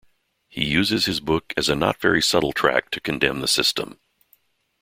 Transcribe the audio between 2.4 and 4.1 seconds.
tract to condemn the system.